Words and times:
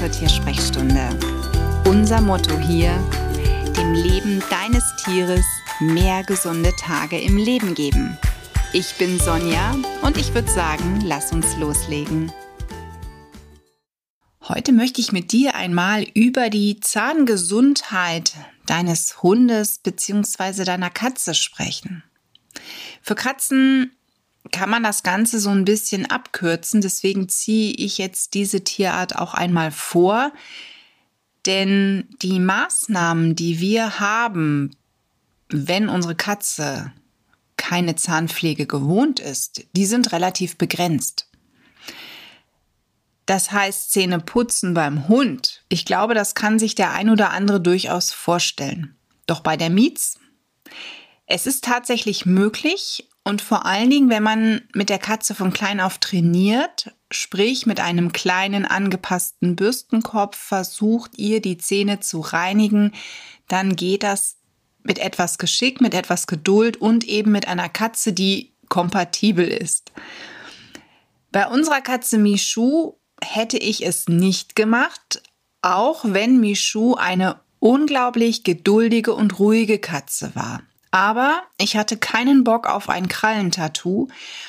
zur 0.00 0.10
Tiersprechstunde. 0.10 1.10
Unser 1.84 2.22
Motto 2.22 2.58
hier, 2.58 2.90
dem 3.76 3.92
Leben 3.92 4.42
deines 4.48 4.82
Tieres 5.04 5.44
mehr 5.78 6.22
gesunde 6.24 6.72
Tage 6.80 7.20
im 7.20 7.36
Leben 7.36 7.74
geben. 7.74 8.16
Ich 8.72 8.94
bin 8.94 9.18
Sonja 9.20 9.76
und 10.00 10.16
ich 10.16 10.32
würde 10.32 10.50
sagen, 10.50 11.02
lass 11.04 11.32
uns 11.32 11.54
loslegen. 11.58 12.32
Heute 14.48 14.72
möchte 14.72 15.02
ich 15.02 15.12
mit 15.12 15.32
dir 15.32 15.54
einmal 15.54 16.06
über 16.14 16.48
die 16.48 16.80
Zahngesundheit 16.80 18.32
deines 18.64 19.22
Hundes 19.22 19.80
bzw. 19.80 20.64
deiner 20.64 20.88
Katze 20.88 21.34
sprechen. 21.34 22.04
Für 23.02 23.16
Katzen 23.16 23.92
kann 24.52 24.70
man 24.70 24.82
das 24.82 25.02
Ganze 25.02 25.38
so 25.38 25.50
ein 25.50 25.64
bisschen 25.64 26.10
abkürzen. 26.10 26.80
Deswegen 26.80 27.28
ziehe 27.28 27.72
ich 27.72 27.98
jetzt 27.98 28.34
diese 28.34 28.64
Tierart 28.64 29.16
auch 29.16 29.34
einmal 29.34 29.70
vor. 29.70 30.32
Denn 31.46 32.08
die 32.22 32.40
Maßnahmen, 32.40 33.34
die 33.34 33.60
wir 33.60 34.00
haben, 34.00 34.76
wenn 35.48 35.88
unsere 35.88 36.14
Katze 36.14 36.92
keine 37.56 37.96
Zahnpflege 37.96 38.66
gewohnt 38.66 39.20
ist, 39.20 39.66
die 39.76 39.86
sind 39.86 40.12
relativ 40.12 40.56
begrenzt. 40.56 41.28
Das 43.26 43.52
heißt, 43.52 43.92
Zähne 43.92 44.18
putzen 44.18 44.74
beim 44.74 45.06
Hund. 45.06 45.62
Ich 45.68 45.84
glaube, 45.84 46.14
das 46.14 46.34
kann 46.34 46.58
sich 46.58 46.74
der 46.74 46.92
ein 46.92 47.10
oder 47.10 47.30
andere 47.30 47.60
durchaus 47.60 48.10
vorstellen. 48.10 48.96
Doch 49.26 49.40
bei 49.40 49.56
der 49.56 49.70
Miets, 49.70 50.18
es 51.26 51.46
ist 51.46 51.62
tatsächlich 51.62 52.26
möglich, 52.26 53.08
und 53.24 53.42
vor 53.42 53.66
allen 53.66 53.90
Dingen, 53.90 54.08
wenn 54.08 54.22
man 54.22 54.62
mit 54.74 54.88
der 54.88 54.98
Katze 54.98 55.34
von 55.34 55.52
klein 55.52 55.80
auf 55.80 55.98
trainiert, 55.98 56.94
sprich 57.10 57.66
mit 57.66 57.80
einem 57.80 58.12
kleinen 58.12 58.64
angepassten 58.64 59.56
Bürstenkopf 59.56 60.36
versucht, 60.36 61.18
ihr 61.18 61.40
die 61.40 61.58
Zähne 61.58 62.00
zu 62.00 62.20
reinigen, 62.20 62.92
dann 63.48 63.76
geht 63.76 64.02
das 64.02 64.36
mit 64.82 64.98
etwas 64.98 65.36
Geschick, 65.36 65.80
mit 65.80 65.92
etwas 65.92 66.26
Geduld 66.26 66.78
und 66.78 67.04
eben 67.04 67.30
mit 67.32 67.46
einer 67.46 67.68
Katze, 67.68 68.12
die 68.14 68.54
kompatibel 68.68 69.46
ist. 69.46 69.92
Bei 71.30 71.46
unserer 71.46 71.82
Katze 71.82 72.16
Michu 72.16 72.94
hätte 73.22 73.58
ich 73.58 73.84
es 73.84 74.08
nicht 74.08 74.56
gemacht, 74.56 75.22
auch 75.60 76.04
wenn 76.06 76.40
Michu 76.40 76.94
eine 76.94 77.40
unglaublich 77.58 78.44
geduldige 78.44 79.14
und 79.14 79.38
ruhige 79.38 79.78
Katze 79.78 80.34
war. 80.34 80.62
Aber 80.90 81.42
ich 81.58 81.76
hatte 81.76 81.96
keinen 81.96 82.42
Bock 82.42 82.66
auf 82.66 82.88
ein 82.88 83.08
Krallentattoo 83.08 84.08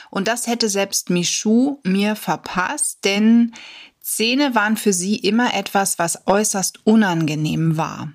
und 0.09 0.27
das 0.27 0.47
hätte 0.47 0.69
selbst 0.69 1.09
Michu 1.09 1.77
mir 1.83 2.15
verpasst, 2.15 2.99
denn 3.03 3.53
Zähne 4.01 4.55
waren 4.55 4.77
für 4.77 4.93
sie 4.93 5.15
immer 5.15 5.53
etwas, 5.53 5.99
was 5.99 6.25
äußerst 6.25 6.85
unangenehm 6.85 7.77
war. 7.77 8.11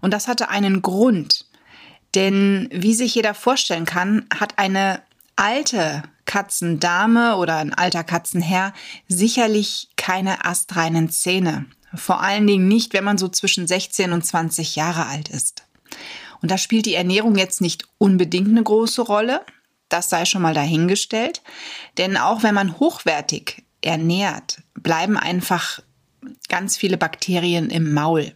Und 0.00 0.12
das 0.12 0.28
hatte 0.28 0.48
einen 0.48 0.82
Grund. 0.82 1.46
Denn 2.14 2.68
wie 2.72 2.94
sich 2.94 3.16
jeder 3.16 3.34
vorstellen 3.34 3.86
kann, 3.86 4.26
hat 4.32 4.58
eine 4.58 5.02
alte 5.34 6.04
Katzendame 6.26 7.36
oder 7.36 7.56
ein 7.56 7.74
alter 7.74 8.04
Katzenherr 8.04 8.72
sicherlich 9.08 9.88
keine 9.96 10.44
astreinen 10.44 11.10
Zähne. 11.10 11.66
Vor 11.94 12.20
allen 12.20 12.46
Dingen 12.46 12.68
nicht, 12.68 12.92
wenn 12.92 13.04
man 13.04 13.18
so 13.18 13.28
zwischen 13.28 13.66
16 13.66 14.12
und 14.12 14.24
20 14.24 14.76
Jahre 14.76 15.06
alt 15.06 15.28
ist. 15.28 15.64
Und 16.44 16.50
da 16.50 16.58
spielt 16.58 16.84
die 16.84 16.94
Ernährung 16.94 17.36
jetzt 17.36 17.62
nicht 17.62 17.88
unbedingt 17.96 18.50
eine 18.50 18.62
große 18.62 19.00
Rolle. 19.00 19.40
Das 19.88 20.10
sei 20.10 20.26
schon 20.26 20.42
mal 20.42 20.52
dahingestellt. 20.52 21.40
Denn 21.96 22.18
auch 22.18 22.42
wenn 22.42 22.54
man 22.54 22.78
hochwertig 22.78 23.64
ernährt, 23.80 24.58
bleiben 24.74 25.16
einfach 25.16 25.80
ganz 26.50 26.76
viele 26.76 26.98
Bakterien 26.98 27.70
im 27.70 27.94
Maul. 27.94 28.34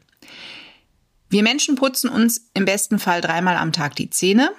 Wir 1.28 1.42
Menschen 1.42 1.74
putzen 1.74 2.08
uns 2.08 2.48
im 2.54 2.64
besten 2.64 2.98
Fall 2.98 3.20
dreimal 3.20 3.58
am 3.58 3.74
Tag 3.74 3.94
die 3.96 4.08
Zähne. 4.08 4.52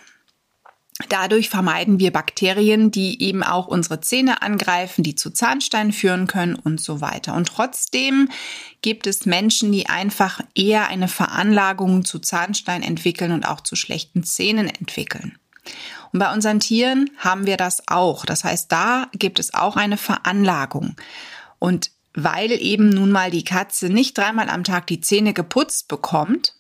Dadurch 1.08 1.50
vermeiden 1.50 2.00
wir 2.00 2.12
Bakterien, 2.12 2.92
die 2.92 3.24
eben 3.24 3.42
auch 3.42 3.68
unsere 3.68 4.02
Zähne 4.02 4.42
angreifen, 4.42 5.02
die 5.02 5.16
zu 5.16 5.30
Zahnsteinen 5.30 5.94
führen 5.94 6.28
können 6.28 6.56
und 6.56 6.82
so 6.82 7.00
weiter. 7.00 7.36
Und 7.36 7.48
trotzdem 7.48 8.30
gibt 8.82 9.08
es 9.08 9.26
Menschen, 9.26 9.72
die 9.72 9.88
einfach 9.88 10.42
eher 10.56 10.90
eine 10.90 11.08
Veranlagung 11.08 12.04
zu 12.04 12.20
Zahnstein 12.20 12.84
entwickeln 12.84 13.32
und 13.32 13.48
auch 13.48 13.62
zu 13.62 13.78
schlechten 13.78 14.24
Zähnen 14.24 14.68
entwickeln. 14.68 15.38
Und 16.12 16.20
bei 16.20 16.34
unseren 16.34 16.60
Tieren 16.60 17.10
haben 17.18 17.46
wir 17.46 17.56
das 17.56 17.88
auch. 17.88 18.26
Das 18.26 18.44
heißt, 18.44 18.70
da 18.70 19.08
gibt 19.14 19.40
es 19.40 19.54
auch 19.54 19.78
eine 19.78 19.98
Veranlagung. 19.98 20.96
Und 21.60 21.92
weil 22.14 22.52
eben 22.52 22.90
nun 22.90 23.12
mal 23.12 23.32
die 23.32 23.46
Katze 23.46 23.90
nicht 23.90 24.18
dreimal 24.18 24.50
am 24.50 24.66
Tag 24.66 24.88
die 24.88 25.00
Zähne 25.00 25.34
geputzt 25.34 25.88
bekommt, 25.88 26.56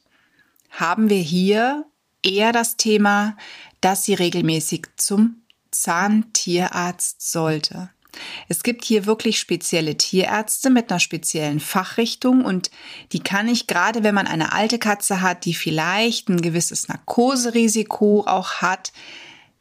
haben 0.69 1.09
wir 1.09 1.17
hier 1.17 1.85
eher 2.23 2.51
das 2.51 2.77
Thema, 2.77 3.35
dass 3.81 4.03
sie 4.03 4.13
regelmäßig 4.13 4.87
zum 4.97 5.43
Zahntierarzt 5.71 7.31
sollte. 7.31 7.89
Es 8.47 8.63
gibt 8.63 8.83
hier 8.83 9.05
wirklich 9.05 9.39
spezielle 9.39 9.95
Tierärzte 9.95 10.69
mit 10.69 10.89
einer 10.91 10.99
speziellen 10.99 11.59
Fachrichtung 11.59 12.43
und 12.43 12.71
die 13.11 13.19
kann 13.19 13.47
ich 13.47 13.67
gerade, 13.67 14.03
wenn 14.03 14.15
man 14.15 14.27
eine 14.27 14.51
alte 14.51 14.79
Katze 14.79 15.21
hat, 15.21 15.45
die 15.45 15.53
vielleicht 15.53 16.27
ein 16.29 16.41
gewisses 16.41 16.87
Narkoserisiko 16.87 18.25
auch 18.25 18.55
hat, 18.55 18.91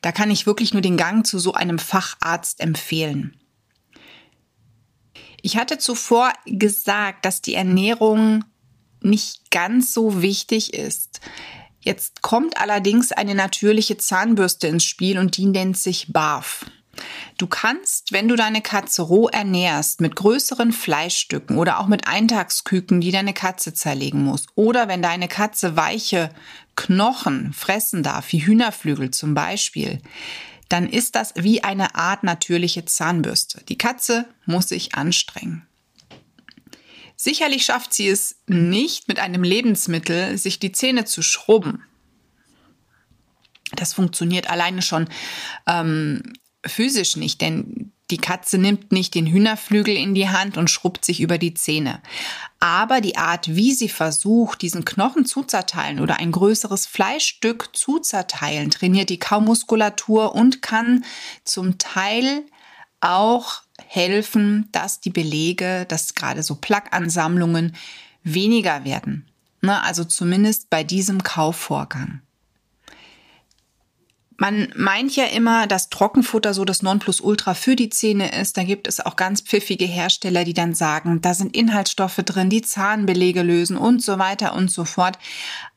da 0.01 0.13
kann 0.13 0.31
ich 0.31 0.47
wirklich 0.47 0.73
nur 0.73 0.83
den 0.83 0.97
Gang 0.97 1.27
zu 1.27 1.39
so 1.39 1.53
einem 1.53 1.79
Facharzt 1.79 2.61
empfehlen. 2.61 3.37
Ich 5.43 5.57
hatte 5.57 5.79
zuvor 5.79 6.33
gesagt, 6.47 7.25
dass 7.25 7.43
die 7.43 7.55
Ernährung 7.55 8.45
nicht 9.01 9.51
ganz 9.51 9.95
so 9.95 10.23
wichtig 10.23 10.75
ist. 10.75 11.21
Jetzt 11.89 12.21
kommt 12.21 12.61
allerdings 12.61 13.13
eine 13.13 13.35
natürliche 13.35 13.97
Zahnbürste 13.97 14.67
ins 14.67 14.85
Spiel 14.85 15.19
und 15.19 15.39
die 15.39 15.47
nennt 15.47 15.79
sich 15.79 16.13
BARF. 16.13 16.67
Du 17.39 17.47
kannst, 17.47 18.13
wenn 18.13 18.29
du 18.29 18.37
deine 18.37 18.61
Katze 18.61 19.01
roh 19.01 19.29
ernährst, 19.29 20.03
mit 20.03 20.15
größeren 20.15 20.73
Fleischstücken 20.73 21.57
oder 21.57 21.81
auch 21.81 21.87
mit 21.87 22.07
Eintagsküken, 22.07 23.01
die 23.01 23.11
deine 23.11 23.33
Katze 23.33 23.73
zerlegen 23.73 24.23
muss, 24.23 24.45
oder 24.55 24.87
wenn 24.87 25.01
deine 25.01 25.29
Katze 25.29 25.77
weiche 25.77 26.29
Knochen 26.77 27.55
fressen 27.55 28.03
darf, 28.03 28.33
wie 28.33 28.45
Hühnerflügel 28.45 29.11
zum 29.11 29.33
Beispiel, 29.33 30.03
dann 30.69 30.91
ist 30.91 31.15
das 31.15 31.33
wie 31.37 31.65
eine 31.65 31.95
Art 31.95 32.23
natürliche 32.23 32.85
Zahnbürste. 32.85 33.65
Die 33.67 33.79
Katze 33.79 34.27
muss 34.45 34.69
sich 34.69 34.95
anstrengen. 34.95 35.67
Sicherlich 37.21 37.65
schafft 37.65 37.93
sie 37.93 38.09
es 38.09 38.37
nicht, 38.47 39.09
mit 39.09 39.19
einem 39.19 39.43
Lebensmittel 39.43 40.39
sich 40.39 40.61
die 40.61 40.71
Zähne 40.71 41.05
zu 41.05 41.21
schrubben. 41.21 41.83
Das 43.73 43.93
funktioniert 43.93 44.49
alleine 44.49 44.83
schon 44.83 45.09
ähm, 45.67 46.23
physisch 46.65 47.17
nicht, 47.17 47.41
denn 47.41 47.91
die 48.13 48.19
Katze 48.19 48.57
nimmt 48.57 48.93
nicht 48.93 49.17
den 49.17 49.27
Hühnerflügel 49.27 49.97
in 49.97 50.15
die 50.15 50.29
Hand 50.29 50.57
und 50.57 50.71
schrubbt 50.71 51.05
sich 51.05 51.21
über 51.21 51.39
die 51.39 51.55
Zähne. 51.55 52.01
Aber 52.61 53.01
die 53.01 53.17
Art, 53.17 53.49
wie 53.49 53.75
sie 53.75 53.89
versucht, 53.89 54.63
diesen 54.63 54.85
Knochen 54.85 55.27
zu 55.27 55.43
zerteilen 55.43 55.99
oder 55.99 56.21
ein 56.21 56.31
größeres 56.31 56.87
Fleischstück 56.87 57.77
zu 57.77 57.99
zerteilen, 57.99 58.71
trainiert 58.71 59.11
die 59.11 59.19
Kaumuskulatur 59.19 60.37
und 60.37 60.63
kann 60.63 61.05
zum 61.43 61.79
Teil 61.79 62.45
auch 63.01 63.63
helfen, 63.87 64.69
dass 64.73 65.01
die 65.01 65.11
Belege, 65.11 65.87
dass 65.89 66.15
gerade 66.15 66.43
so 66.43 66.57
Plaqueansammlungen 66.57 67.77
weniger 68.23 68.85
werden. 68.85 69.27
Ne, 69.61 69.83
also 69.83 70.05
zumindest 70.05 70.71
bei 70.71 70.85
diesem 70.85 71.23
Kaufvorgang. 71.23 72.21
Man 74.41 74.73
meint 74.77 75.17
ja 75.17 75.25
immer, 75.25 75.67
dass 75.67 75.89
Trockenfutter 75.89 76.55
so 76.55 76.65
das 76.65 76.81
Nonplusultra 76.81 77.55
für 77.55 77.75
die 77.75 77.91
Zähne 77.91 78.41
ist. 78.41 78.57
Da 78.57 78.63
gibt 78.63 78.87
es 78.87 79.05
auch 79.05 79.17
ganz 79.17 79.41
pfiffige 79.41 79.85
Hersteller, 79.85 80.45
die 80.45 80.55
dann 80.55 80.75
sagen, 80.75 81.21
da 81.21 81.35
sind 81.35 81.57
Inhaltsstoffe 81.57 82.19
drin, 82.25 82.49
die 82.49 82.63
Zahnbelege 82.63 83.43
lösen 83.43 83.77
und 83.77 84.01
so 84.01 84.21
weiter 84.21 84.55
und 84.55 84.71
so 84.71 84.85
fort. 84.85 85.19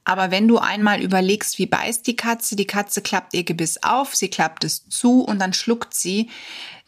Aber 0.04 0.30
wenn 0.30 0.48
du 0.48 0.60
einmal 0.60 1.02
überlegst, 1.02 1.58
wie 1.58 1.66
beißt 1.66 2.06
die 2.06 2.16
Katze, 2.16 2.56
die 2.56 2.68
Katze 2.68 3.02
klappt 3.02 3.34
ihr 3.34 3.44
Gebiss 3.44 3.82
auf, 3.82 4.16
sie 4.16 4.30
klappt 4.30 4.64
es 4.64 4.88
zu 4.88 5.22
und 5.22 5.40
dann 5.40 5.54
schluckt 5.54 5.96
sie, 5.96 6.30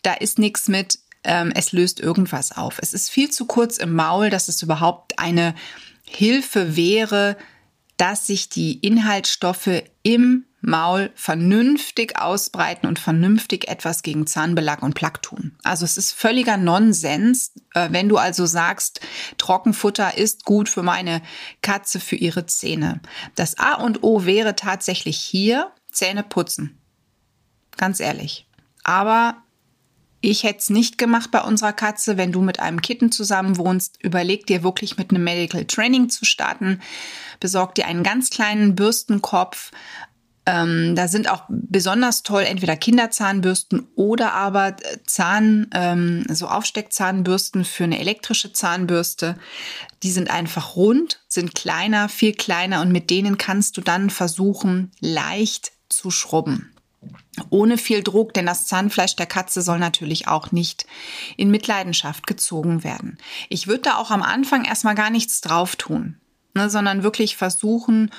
da 0.04 0.14
ist 0.14 0.38
nichts 0.38 0.68
mit, 0.68 1.00
ähm, 1.24 1.52
es 1.56 1.72
löst 1.72 2.00
irgendwas 2.00 2.56
auf. 2.56 2.80
Es 2.80 2.94
ist 2.94 3.10
viel 3.10 3.30
zu 3.30 3.46
kurz 3.46 3.78
im 3.78 3.94
Maul, 3.94 4.30
dass 4.30 4.48
es 4.48 4.62
überhaupt 4.62 5.20
eine 5.20 5.56
Hilfe 6.06 6.76
wäre, 6.76 7.38
dass 7.98 8.28
sich 8.28 8.50
die 8.50 8.80
Inhaltsstoffe 8.80 9.84
im 10.02 10.46
Maul 10.66 11.12
vernünftig 11.14 12.18
ausbreiten 12.18 12.88
und 12.88 12.98
vernünftig 12.98 13.68
etwas 13.68 14.02
gegen 14.02 14.26
Zahnbelag 14.26 14.82
und 14.82 14.94
Plaque 14.94 15.22
tun. 15.22 15.58
Also 15.64 15.84
es 15.84 15.98
ist 15.98 16.14
völliger 16.14 16.56
Nonsens, 16.56 17.52
äh, 17.74 17.90
wenn 17.92 18.08
du 18.08 18.18
also 18.18 18.46
sagst, 18.46 19.02
Trockenfutter 19.38 20.18
ist 20.18 20.46
gut 20.46 20.70
für 20.70 20.82
meine 20.82 21.22
Katze, 21.62 22.00
für 22.00 22.16
ihre 22.16 22.46
Zähne. 22.46 23.02
Das 23.36 23.60
A 23.60 23.74
und 23.74 24.04
O 24.04 24.24
wäre 24.24 24.56
tatsächlich 24.56 25.18
hier 25.18 25.70
Zähne 25.92 26.24
putzen. 26.24 26.80
Ganz 27.76 28.00
ehrlich. 28.00 28.48
Aber 28.86 29.44
Ich 30.26 30.44
hätte 30.44 30.60
es 30.60 30.70
nicht 30.70 30.98
gemacht 30.98 31.32
bei 31.32 31.42
unserer 31.42 31.74
Katze. 31.74 32.16
Wenn 32.16 32.32
du 32.32 32.42
mit 32.42 32.62
einem 32.62 32.82
Kitten 32.82 33.12
zusammen 33.12 33.58
wohnst, 33.58 34.02
überleg 34.02 34.48
dir 34.48 34.64
wirklich 34.64 34.98
mit 34.98 35.10
einem 35.10 35.26
Medical 35.26 35.66
Training 35.66 36.10
zu 36.10 36.24
starten. 36.24 36.80
Besorg 37.42 37.76
dir 37.76 37.88
einen 37.88 38.04
ganz 38.04 38.30
kleinen 38.30 38.74
Bürstenkopf. 38.74 39.72
Ähm, 40.46 40.96
da 40.96 41.10
sind 41.10 41.30
auch 41.30 41.44
besonders 41.50 42.24
toll 42.24 42.44
entweder 42.44 42.78
Kinderzahnbürsten 42.78 43.86
oder 43.96 44.34
aber 44.34 44.78
Zahn, 45.06 45.68
ähm, 45.74 46.24
so 46.30 46.48
Aufsteckzahnbürsten 46.48 47.66
für 47.66 47.84
eine 47.84 48.00
elektrische 48.00 48.54
Zahnbürste. 48.54 49.36
Die 50.04 50.12
sind 50.12 50.30
einfach 50.30 50.78
rund, 50.78 51.20
sind 51.28 51.54
kleiner, 51.54 52.08
viel 52.08 52.32
kleiner 52.32 52.80
und 52.80 52.94
mit 52.94 53.10
denen 53.10 53.38
kannst 53.38 53.76
du 53.76 53.82
dann 53.82 54.10
versuchen, 54.10 54.94
leicht 55.02 55.74
zu 55.90 56.12
schrubben 56.12 56.73
ohne 57.50 57.78
viel 57.78 58.04
Druck, 58.04 58.34
denn 58.34 58.46
das 58.46 58.66
Zahnfleisch 58.66 59.16
der 59.16 59.26
Katze 59.26 59.62
soll 59.62 59.80
natürlich 59.80 60.28
auch 60.28 60.52
nicht 60.52 60.86
in 61.38 61.52
Mitleidenschaft 61.52 62.28
gezogen 62.28 62.84
werden. 62.84 63.18
Ich 63.50 63.68
würde 63.68 63.82
da 63.82 63.98
auch 63.98 64.12
am 64.12 64.22
Anfang 64.22 64.66
erstmal 64.66 64.96
gar 64.96 65.10
nichts 65.10 65.42
drauf 65.42 65.76
tun, 65.76 66.20
ne, 66.54 66.70
sondern 66.70 67.04
wirklich 67.04 67.38
versuchen, 67.38 68.12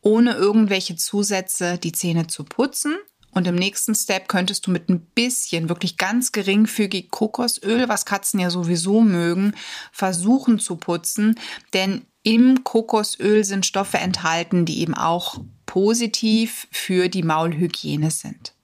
ohne 0.00 0.32
irgendwelche 0.32 0.96
Zusätze 0.96 1.78
die 1.78 1.92
Zähne 1.92 2.26
zu 2.26 2.44
putzen. 2.44 2.96
Und 3.34 3.46
im 3.46 3.54
nächsten 3.54 3.94
Step 3.94 4.28
könntest 4.28 4.66
du 4.66 4.70
mit 4.70 4.90
ein 4.90 5.00
bisschen, 5.00 5.70
wirklich 5.70 5.96
ganz 5.96 6.32
geringfügig 6.32 7.10
Kokosöl, 7.10 7.88
was 7.88 8.04
Katzen 8.04 8.40
ja 8.40 8.50
sowieso 8.50 9.00
mögen, 9.00 9.54
versuchen 9.90 10.58
zu 10.58 10.76
putzen. 10.76 11.38
Denn 11.72 12.04
im 12.22 12.64
Kokosöl 12.64 13.44
sind 13.44 13.66
Stoffe 13.66 13.98
enthalten, 13.98 14.64
die 14.64 14.80
eben 14.80 14.94
auch 14.94 15.38
positiv 15.66 16.68
für 16.70 17.08
die 17.08 17.22
Maulhygiene 17.22 18.10
sind. 18.10 18.54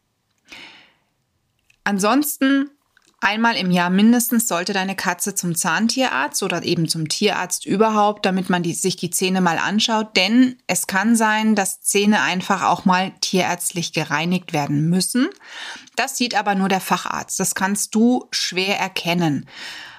Ansonsten 1.85 2.71
einmal 3.21 3.57
im 3.57 3.71
Jahr 3.71 3.91
mindestens 3.91 4.47
sollte 4.47 4.73
deine 4.73 4.95
Katze 4.95 5.35
zum 5.35 5.55
Zahntierarzt 5.55 6.43
oder 6.43 6.63
eben 6.63 6.87
zum 6.87 7.09
Tierarzt 7.09 7.67
überhaupt, 7.67 8.27
damit 8.27 8.51
man 8.51 8.63
die, 8.63 8.75
sich 8.75 8.97
die 8.97 9.11
Zähne 9.11 9.41
mal 9.41 9.59
anschaut. 9.59 10.17
Denn 10.17 10.57
es 10.67 10.87
kann 10.87 11.17
sein, 11.17 11.55
dass 11.55 11.81
Zähne 11.81 12.21
einfach 12.21 12.63
auch 12.63 12.85
mal 12.85 13.13
tierärztlich 13.21 13.93
gereinigt 13.93 14.53
werden 14.53 14.89
müssen. 14.89 15.29
Das 15.97 16.17
sieht 16.17 16.35
aber 16.35 16.55
nur 16.55 16.69
der 16.69 16.81
Facharzt. 16.81 17.41
Das 17.41 17.55
kannst 17.55 17.95
du 17.95 18.27
schwer 18.31 18.79
erkennen. 18.79 19.47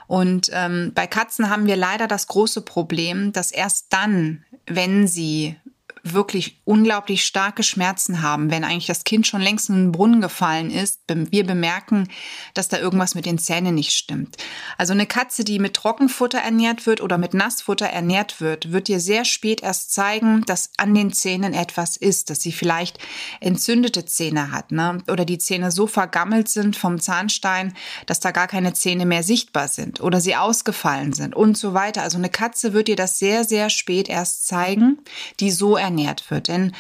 Und 0.10 0.50
ähm, 0.54 0.92
bei 0.96 1.06
Katzen 1.06 1.52
haben 1.52 1.68
wir 1.68 1.76
leider 1.76 2.08
das 2.08 2.26
große 2.26 2.62
Problem, 2.62 3.32
dass 3.32 3.52
erst 3.52 3.94
dann, 3.94 4.44
wenn 4.66 5.08
sie 5.08 5.56
wirklich 6.04 6.60
unglaublich 6.66 7.25
starke 7.25 7.63
Schmerzen 7.63 8.22
haben, 8.22 8.51
wenn 8.51 8.63
eigentlich 8.63 8.86
das 8.86 9.04
Kind 9.04 9.28
schon 9.28 9.42
längst 9.42 9.69
in 9.69 9.75
den 9.75 9.92
Brunnen 9.92 10.22
gefallen 10.22 10.72
ist, 10.72 11.01
wir 11.07 11.46
bemerken, 11.46 12.07
dass 12.54 12.69
da 12.69 12.78
irgendwas 12.78 13.16
mit 13.16 13.25
den 13.25 13.38
Zähnen 13.38 13.75
nicht 13.75 13.92
stimmt. 13.92 14.38
Also 14.78 14.94
eine 14.94 15.06
Katze, 15.06 15.44
die 15.44 15.60
mit 15.60 15.74
Trockenfutter 15.74 16.40
ernährt 16.40 16.86
wird 16.86 17.01
oder 17.01 17.18
mit 17.18 17.34
Nassfutter 17.34 17.88
ernährt 17.88 18.42
wird, 18.42 18.72
wird 18.72 18.88
dir 18.88 19.00
sehr 19.00 19.25
spät 19.25 19.62
erst 19.62 19.92
zeigen, 19.92 20.44
dass 20.46 20.72
an 20.78 20.94
den 20.94 21.12
Zähnen 21.12 21.54
etwas 21.54 21.98
ist, 21.98 22.30
dass 22.30 22.42
sie 22.42 22.51
vielleicht 22.51 23.00
entzündete 23.42 24.06
Zähne 24.06 24.51
hat, 24.51 24.72
ne? 24.72 25.00
Oder 25.10 25.25
die 25.25 25.38
Zähne 25.38 25.72
so 25.72 25.88
vergammelt 25.88 26.48
sind 26.48 26.78
vom 26.78 27.00
Zahnstein, 27.00 27.74
dass 28.06 28.19
da 28.19 28.31
gar 28.31 28.48
keine 28.48 28.74
Zähne 28.74 29.06
mehr 29.06 29.24
sichtbar 29.24 29.68
sind 29.68 30.01
oder 30.01 30.22
sie 30.22 30.36
ausgefallen 30.36 31.13
sind 31.13 31.36
und 31.36 31.57
so 31.57 31.74
weiter. 31.74 32.04
Also 32.04 32.18
eine 32.18 32.30
Katze 32.30 32.74
wird 32.74 32.88
dir 32.88 32.96
das 32.96 33.19
sehr, 33.19 33.44
sehr 33.44 33.69
spät 33.69 34.07
erst 34.07 34.48
zeigen, 34.48 35.00
die 35.40 35.51
so 35.51 35.75
ernährt 35.75 35.88
wird. 36.30 36.47
Denn 36.47 36.74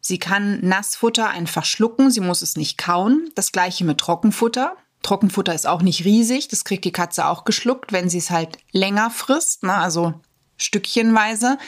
sie 0.00 0.18
kann 0.18 0.60
Nassfutter 0.60 1.28
einfach 1.28 1.64
schlucken, 1.64 2.10
sie 2.10 2.20
muss 2.20 2.42
es 2.42 2.56
nicht 2.56 2.78
kauen. 2.78 3.30
Das 3.34 3.52
gleiche 3.52 3.84
mit 3.84 3.98
Trockenfutter. 3.98 4.76
Trockenfutter 5.02 5.54
ist 5.54 5.66
auch 5.66 5.82
nicht 5.82 6.04
riesig, 6.04 6.48
das 6.48 6.64
kriegt 6.64 6.84
die 6.84 6.92
Katze 6.92 7.26
auch 7.26 7.44
geschluckt, 7.44 7.92
wenn 7.92 8.08
sie 8.08 8.18
es 8.18 8.30
halt 8.30 8.58
länger 8.72 9.10
frisst, 9.10 9.62
ne? 9.62 9.74
also 9.74 10.14
stückchenweise. 10.56 11.58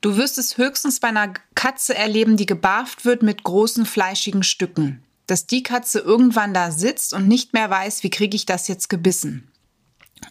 Du 0.00 0.16
wirst 0.16 0.38
es 0.38 0.58
höchstens 0.58 1.00
bei 1.00 1.08
einer 1.08 1.32
Katze 1.54 1.94
erleben, 1.94 2.36
die 2.36 2.46
gebarft 2.46 3.04
wird 3.04 3.22
mit 3.22 3.44
großen 3.44 3.86
fleischigen 3.86 4.42
Stücken. 4.42 5.02
Dass 5.26 5.46
die 5.46 5.62
Katze 5.62 6.00
irgendwann 6.00 6.52
da 6.52 6.70
sitzt 6.70 7.14
und 7.14 7.28
nicht 7.28 7.54
mehr 7.54 7.70
weiß, 7.70 8.02
wie 8.02 8.10
kriege 8.10 8.36
ich 8.36 8.44
das 8.44 8.68
jetzt 8.68 8.88
gebissen. 8.88 9.50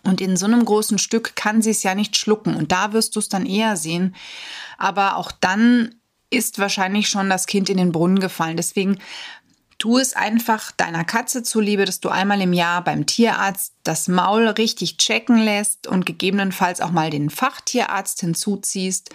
Und 0.04 0.22
in 0.22 0.38
so 0.38 0.46
einem 0.46 0.66
großen 0.66 0.98
Stück 0.98 1.36
kann 1.36 1.62
sie 1.62 1.72
es 1.72 1.84
ja 1.84 1.96
nicht 1.96 2.18
schlucken. 2.18 2.56
Und 2.56 2.72
da 2.72 2.94
wirst 2.94 3.16
du 3.16 3.20
es 3.20 3.30
dann 3.30 3.46
eher 3.46 3.78
sehen. 3.78 4.16
Aber 4.78 5.18
auch 5.18 5.32
dann 5.32 5.96
ist 6.30 6.60
wahrscheinlich 6.60 7.10
schon 7.10 7.30
das 7.30 7.46
Kind 7.46 7.70
in 7.70 7.78
den 7.78 7.92
Brunnen 7.92 8.20
gefallen. 8.20 8.58
Deswegen 8.58 9.00
tu 9.78 9.98
es 9.98 10.14
einfach 10.14 10.72
deiner 10.72 11.04
Katze 11.04 11.44
zuliebe, 11.44 11.86
dass 11.86 12.00
du 12.00 12.10
einmal 12.10 12.42
im 12.42 12.54
Jahr 12.54 12.84
beim 12.84 13.06
Tierarzt 13.06 13.74
das 13.84 14.08
Maul 14.08 14.48
richtig 14.48 14.98
checken 14.98 15.38
lässt 15.38 15.88
und 15.88 16.06
gegebenenfalls 16.06 16.80
auch 16.82 16.92
mal 16.92 17.10
den 17.10 17.30
Fachtierarzt 17.30 18.22
hinzuziehst, 18.22 19.10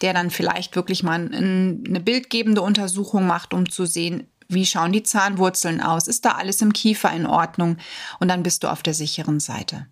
der 0.00 0.14
dann 0.14 0.30
vielleicht 0.30 0.74
wirklich 0.74 1.02
mal 1.02 1.16
eine 1.16 2.00
bildgebende 2.00 2.62
Untersuchung 2.62 3.26
macht, 3.26 3.52
um 3.52 3.68
zu 3.68 3.84
sehen, 3.84 4.26
wie 4.48 4.64
schauen 4.64 4.92
die 4.92 5.02
Zahnwurzeln 5.02 5.80
aus? 5.80 6.06
Ist 6.06 6.24
da 6.24 6.32
alles 6.32 6.62
im 6.62 6.72
Kiefer 6.72 7.12
in 7.12 7.26
Ordnung? 7.26 7.78
Und 8.20 8.28
dann 8.28 8.42
bist 8.42 8.62
du 8.62 8.68
auf 8.68 8.82
der 8.82 8.94
sicheren 8.94 9.40
Seite. 9.40 9.86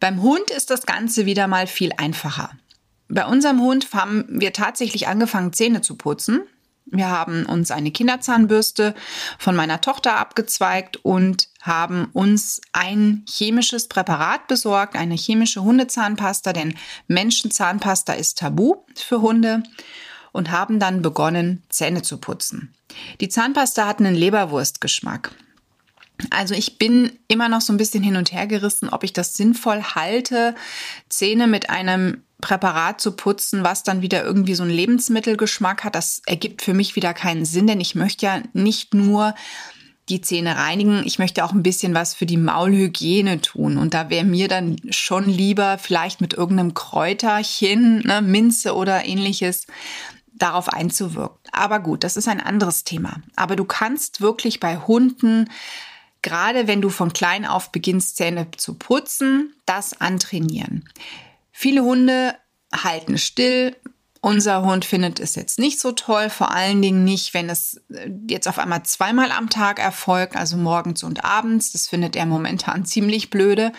Beim 0.00 0.22
Hund 0.22 0.50
ist 0.50 0.70
das 0.70 0.86
Ganze 0.86 1.26
wieder 1.26 1.46
mal 1.46 1.66
viel 1.66 1.92
einfacher. 1.96 2.50
Bei 3.08 3.26
unserem 3.26 3.60
Hund 3.60 3.88
haben 3.92 4.24
wir 4.28 4.52
tatsächlich 4.52 5.08
angefangen, 5.08 5.52
Zähne 5.52 5.80
zu 5.80 5.96
putzen. 5.96 6.42
Wir 6.86 7.08
haben 7.08 7.46
uns 7.46 7.72
eine 7.72 7.90
Kinderzahnbürste 7.90 8.94
von 9.38 9.56
meiner 9.56 9.80
Tochter 9.80 10.18
abgezweigt 10.18 10.98
und 11.04 11.48
haben 11.60 12.08
uns 12.12 12.60
ein 12.72 13.24
chemisches 13.28 13.88
Präparat 13.88 14.46
besorgt, 14.46 14.94
eine 14.94 15.16
chemische 15.16 15.62
Hundezahnpasta, 15.62 16.52
denn 16.52 16.74
Menschenzahnpasta 17.08 18.12
ist 18.12 18.38
tabu 18.38 18.76
für 18.94 19.20
Hunde 19.20 19.64
und 20.30 20.52
haben 20.52 20.78
dann 20.78 21.02
begonnen, 21.02 21.64
Zähne 21.70 22.02
zu 22.02 22.18
putzen. 22.18 22.72
Die 23.20 23.28
Zahnpasta 23.28 23.86
hat 23.86 23.98
einen 23.98 24.14
Leberwurstgeschmack. 24.14 25.32
Also 26.30 26.54
ich 26.54 26.78
bin 26.78 27.12
immer 27.28 27.48
noch 27.48 27.60
so 27.60 27.72
ein 27.72 27.76
bisschen 27.76 28.02
hin 28.02 28.16
und 28.16 28.32
her 28.32 28.46
gerissen, 28.46 28.88
ob 28.88 29.04
ich 29.04 29.12
das 29.12 29.34
sinnvoll 29.34 29.82
halte, 29.82 30.54
Zähne 31.08 31.46
mit 31.46 31.70
einem 31.70 32.22
Präparat 32.40 33.00
zu 33.00 33.12
putzen, 33.12 33.64
was 33.64 33.82
dann 33.82 34.02
wieder 34.02 34.24
irgendwie 34.24 34.54
so 34.54 34.62
einen 34.62 34.72
Lebensmittelgeschmack 34.72 35.84
hat. 35.84 35.94
Das 35.94 36.22
ergibt 36.26 36.62
für 36.62 36.74
mich 36.74 36.96
wieder 36.96 37.14
keinen 37.14 37.44
Sinn, 37.44 37.66
denn 37.66 37.80
ich 37.80 37.94
möchte 37.94 38.26
ja 38.26 38.42
nicht 38.52 38.94
nur 38.94 39.34
die 40.08 40.20
Zähne 40.20 40.56
reinigen, 40.56 41.02
ich 41.04 41.18
möchte 41.18 41.44
auch 41.44 41.52
ein 41.52 41.64
bisschen 41.64 41.92
was 41.92 42.14
für 42.14 42.26
die 42.26 42.36
Maulhygiene 42.36 43.40
tun. 43.40 43.76
Und 43.76 43.92
da 43.92 44.08
wäre 44.08 44.24
mir 44.24 44.46
dann 44.46 44.76
schon 44.90 45.28
lieber 45.28 45.78
vielleicht 45.78 46.20
mit 46.20 46.34
irgendeinem 46.34 46.74
Kräuterchen, 46.74 48.00
ne, 48.06 48.22
Minze 48.22 48.76
oder 48.76 49.04
ähnliches, 49.04 49.66
darauf 50.32 50.68
einzuwirken. 50.68 51.38
Aber 51.50 51.80
gut, 51.80 52.04
das 52.04 52.16
ist 52.16 52.28
ein 52.28 52.40
anderes 52.40 52.84
Thema. 52.84 53.20
Aber 53.34 53.56
du 53.56 53.64
kannst 53.64 54.20
wirklich 54.20 54.60
bei 54.60 54.76
Hunden 54.76 55.48
gerade 56.22 56.66
wenn 56.66 56.80
du 56.80 56.90
von 56.90 57.12
klein 57.12 57.44
auf 57.44 57.72
beginnst, 57.72 58.16
Zähne 58.16 58.50
zu 58.56 58.74
putzen, 58.74 59.54
das 59.66 60.00
antrainieren. 60.00 60.88
Viele 61.52 61.82
Hunde 61.82 62.34
halten 62.74 63.18
still. 63.18 63.76
Unser 64.20 64.62
Hund 64.62 64.84
findet 64.84 65.20
es 65.20 65.36
jetzt 65.36 65.58
nicht 65.58 65.78
so 65.78 65.92
toll, 65.92 66.30
vor 66.30 66.50
allen 66.50 66.82
Dingen 66.82 67.04
nicht, 67.04 67.32
wenn 67.32 67.48
es 67.48 67.80
äh, 67.90 68.10
jetzt 68.28 68.48
auf 68.48 68.58
einmal 68.58 68.82
zweimal 68.82 69.30
am 69.30 69.50
Tag 69.50 69.78
erfolgt, 69.78 70.34
also 70.34 70.56
morgens 70.56 71.04
und 71.04 71.24
abends. 71.24 71.72
Das 71.72 71.86
findet 71.86 72.16
er 72.16 72.26
momentan 72.26 72.84
ziemlich 72.86 73.30
blöde. 73.30 73.72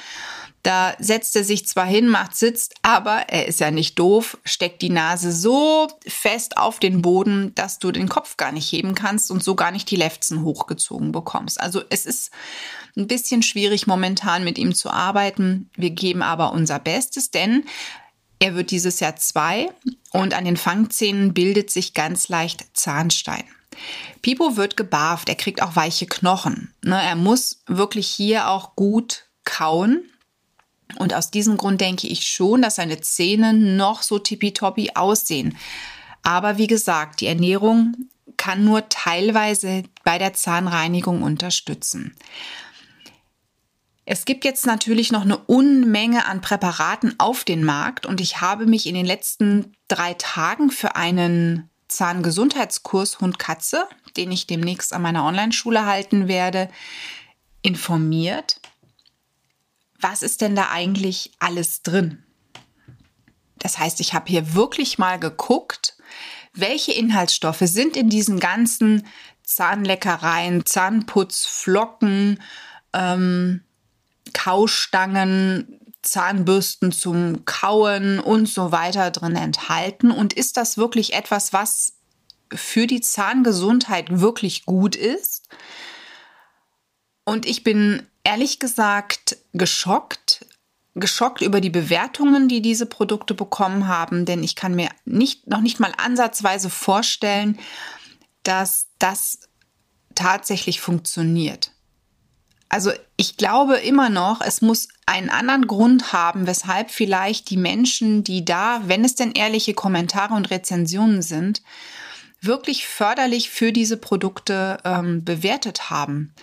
Da 0.67 0.97
setzt 0.99 1.33
er 1.37 1.45
sich 1.45 1.65
zwar 1.65 1.85
hin, 1.85 2.09
macht 2.09 2.35
sitzt, 2.35 2.75
aber 2.81 3.29
er 3.29 3.47
ist 3.47 3.61
ja 3.61 3.71
nicht 3.71 3.97
doof, 3.97 4.37
steckt 4.43 4.81
die 4.81 4.89
Nase 4.89 5.31
so 5.31 5.87
fest 6.05 6.57
auf 6.57 6.79
den 6.79 7.01
Boden, 7.01 7.55
dass 7.55 7.79
du 7.79 7.93
den 7.93 8.09
Kopf 8.09 8.35
gar 8.35 8.51
nicht 8.51 8.69
heben 8.69 8.93
kannst 8.93 9.31
und 9.31 9.41
so 9.41 9.55
gar 9.55 9.71
nicht 9.71 9.89
die 9.89 9.95
Lefzen 9.95 10.43
hochgezogen 10.43 11.13
bekommst. 11.13 11.61
Also 11.61 11.83
es 11.89 12.05
ist 12.05 12.31
ein 12.97 13.07
bisschen 13.07 13.43
schwierig 13.43 13.87
momentan 13.87 14.43
mit 14.43 14.57
ihm 14.57 14.75
zu 14.75 14.89
arbeiten. 14.89 15.69
Wir 15.77 15.91
geben 15.91 16.21
aber 16.21 16.51
unser 16.51 16.79
Bestes, 16.79 17.31
denn 17.31 17.63
er 18.39 18.53
wird 18.53 18.69
dieses 18.71 18.99
Jahr 18.99 19.15
zwei 19.15 19.69
und 20.11 20.33
an 20.33 20.43
den 20.43 20.57
Fangzähnen 20.57 21.33
bildet 21.33 21.71
sich 21.71 21.93
ganz 21.93 22.27
leicht 22.27 22.65
Zahnstein. 22.73 23.45
Pipo 24.21 24.57
wird 24.57 24.75
gebarft, 24.75 25.29
er 25.29 25.35
kriegt 25.35 25.61
auch 25.61 25.77
weiche 25.77 26.07
Knochen. 26.07 26.73
Ne, 26.83 27.01
er 27.01 27.15
muss 27.15 27.61
wirklich 27.67 28.09
hier 28.09 28.49
auch 28.49 28.75
gut 28.75 29.29
kauen, 29.45 30.03
und 30.95 31.13
aus 31.13 31.31
diesem 31.31 31.57
Grund 31.57 31.81
denke 31.81 32.07
ich 32.07 32.27
schon, 32.27 32.61
dass 32.61 32.75
seine 32.75 33.01
Zähne 33.01 33.53
noch 33.53 34.01
so 34.01 34.19
tippitoppi 34.19 34.91
aussehen. 34.95 35.57
Aber 36.23 36.57
wie 36.57 36.67
gesagt, 36.67 37.21
die 37.21 37.27
Ernährung 37.27 38.09
kann 38.37 38.63
nur 38.63 38.87
teilweise 38.89 39.83
bei 40.03 40.17
der 40.17 40.33
Zahnreinigung 40.33 41.23
unterstützen. 41.23 42.15
Es 44.05 44.23
gibt 44.23 44.45
jetzt 44.45 44.65
natürlich 44.65 45.11
noch 45.11 45.23
eine 45.23 45.37
Unmenge 45.37 46.25
an 46.25 46.39
Präparaten 46.39 47.15
auf 47.17 47.43
den 47.43 47.63
Markt 47.65 48.05
und 48.05 48.21
ich 48.21 48.39
habe 48.39 48.65
mich 48.65 48.85
in 48.87 48.95
den 48.95 49.05
letzten 49.05 49.73
drei 49.89 50.13
Tagen 50.13 50.69
für 50.69 50.95
einen 50.95 51.69
Zahngesundheitskurs 51.89 53.19
Hund-Katze, 53.19 53.85
den 54.15 54.31
ich 54.31 54.47
demnächst 54.47 54.93
an 54.93 55.01
meiner 55.01 55.25
Online-Schule 55.25 55.85
halten 55.85 56.29
werde, 56.29 56.69
informiert 57.61 58.61
was 59.99 60.21
ist 60.21 60.41
denn 60.41 60.55
da 60.55 60.69
eigentlich 60.69 61.31
alles 61.39 61.81
drin? 61.81 62.23
Das 63.59 63.79
heißt, 63.79 63.99
ich 63.99 64.13
habe 64.13 64.27
hier 64.27 64.53
wirklich 64.53 64.97
mal 64.97 65.19
geguckt, 65.19 65.97
welche 66.53 66.91
Inhaltsstoffe 66.91 67.63
sind 67.63 67.95
in 67.95 68.09
diesen 68.09 68.39
ganzen 68.39 69.05
Zahnleckereien, 69.43 70.65
Zahnputzflocken, 70.65 72.41
ähm, 72.93 73.61
Kaustangen, 74.33 75.79
Zahnbürsten 76.01 76.91
zum 76.91 77.45
Kauen 77.45 78.19
und 78.19 78.47
so 78.47 78.71
weiter 78.71 79.11
drin 79.11 79.35
enthalten? 79.35 80.11
Und 80.11 80.33
ist 80.33 80.57
das 80.57 80.77
wirklich 80.77 81.13
etwas, 81.13 81.53
was 81.53 81.93
für 82.53 82.87
die 82.87 83.01
Zahngesundheit 83.01 84.19
wirklich 84.19 84.65
gut 84.65 84.95
ist? 84.95 85.47
Und 87.25 87.45
ich 87.45 87.63
bin 87.63 88.07
ehrlich 88.27 88.59
gesagt 88.59 89.37
geschockt, 89.53 90.45
geschockt 90.95 91.41
über 91.41 91.61
die 91.61 91.69
Bewertungen, 91.69 92.49
die 92.49 92.61
diese 92.61 92.85
Produkte 92.85 93.33
bekommen 93.33 93.87
haben, 93.87 94.25
denn 94.25 94.43
ich 94.43 94.57
kann 94.57 94.75
mir 94.75 94.89
nicht, 95.05 95.47
noch 95.47 95.61
nicht 95.61 95.79
mal 95.79 95.93
ansatzweise 95.97 96.69
vorstellen, 96.69 97.57
dass 98.43 98.87
das 98.99 99.47
tatsächlich 100.13 100.81
funktioniert. 100.81 101.71
Also 102.67 102.91
ich 103.15 103.37
glaube 103.37 103.77
immer 103.77 104.09
noch, 104.09 104.41
es 104.41 104.61
muss 104.61 104.89
einen 105.05 105.29
anderen 105.29 105.65
Grund 105.65 106.11
haben, 106.11 106.47
weshalb 106.47 106.91
vielleicht 106.91 107.49
die 107.49 107.55
Menschen, 107.55 108.25
die 108.25 108.43
da, 108.43 108.81
wenn 108.87 109.05
es 109.05 109.15
denn 109.15 109.31
ehrliche 109.31 109.73
Kommentare 109.73 110.33
und 110.33 110.51
Rezensionen 110.51 111.21
sind, 111.21 111.61
wirklich 112.41 112.87
förderlich 112.87 113.49
für 113.49 113.71
diese 113.71 113.97
Produkte 113.97 114.77
ähm, 114.83 115.23
bewertet 115.23 115.89
haben. 115.89 116.33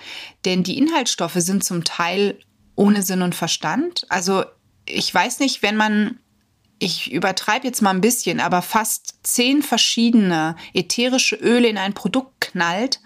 Denn 0.44 0.62
die 0.62 0.78
Inhaltsstoffe 0.78 1.36
sind 1.36 1.64
zum 1.64 1.84
Teil 1.84 2.38
ohne 2.74 3.02
Sinn 3.02 3.22
und 3.22 3.34
Verstand. 3.34 4.06
Also 4.08 4.44
ich 4.86 5.12
weiß 5.12 5.40
nicht, 5.40 5.62
wenn 5.62 5.76
man, 5.76 6.18
ich 6.78 7.12
übertreibe 7.12 7.66
jetzt 7.66 7.82
mal 7.82 7.90
ein 7.90 8.00
bisschen, 8.00 8.40
aber 8.40 8.62
fast 8.62 9.14
zehn 9.22 9.62
verschiedene 9.62 10.56
ätherische 10.72 11.36
Öle 11.36 11.68
in 11.68 11.78
ein 11.78 11.94
Produkt 11.94 12.40
knallt, 12.40 13.00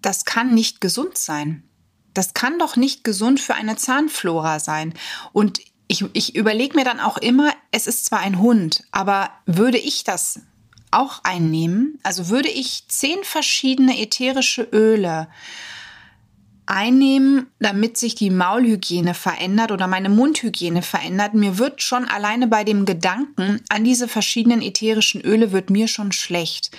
das 0.00 0.24
kann 0.24 0.54
nicht 0.54 0.80
gesund 0.80 1.18
sein. 1.18 1.64
Das 2.12 2.34
kann 2.34 2.58
doch 2.58 2.76
nicht 2.76 3.04
gesund 3.04 3.40
für 3.40 3.54
eine 3.54 3.76
Zahnflora 3.76 4.60
sein. 4.60 4.94
Und 5.32 5.60
ich, 5.88 6.04
ich 6.12 6.34
überlege 6.34 6.76
mir 6.76 6.84
dann 6.84 7.00
auch 7.00 7.18
immer, 7.18 7.52
es 7.70 7.86
ist 7.86 8.06
zwar 8.06 8.20
ein 8.20 8.38
Hund, 8.38 8.84
aber 8.90 9.30
würde 9.46 9.78
ich 9.78 10.04
das 10.04 10.40
auch 10.94 11.22
einnehmen? 11.24 11.98
Also 12.02 12.28
würde 12.28 12.48
ich 12.48 12.84
zehn 12.88 13.22
verschiedene 13.22 14.00
ätherische 14.00 14.62
Öle 14.62 15.28
einnehmen, 16.66 17.48
damit 17.58 17.98
sich 17.98 18.14
die 18.14 18.30
Maulhygiene 18.30 19.14
verändert 19.14 19.70
oder 19.70 19.86
meine 19.86 20.08
Mundhygiene 20.08 20.82
verändert. 20.82 21.34
Mir 21.34 21.58
wird 21.58 21.82
schon 21.82 22.06
alleine 22.06 22.46
bei 22.46 22.64
dem 22.64 22.86
Gedanken 22.86 23.60
an 23.68 23.84
diese 23.84 24.08
verschiedenen 24.08 24.62
ätherischen 24.62 25.20
Öle 25.20 25.52
wird 25.52 25.68
mir 25.70 25.88
schon 25.88 26.12
schlecht. 26.12 26.70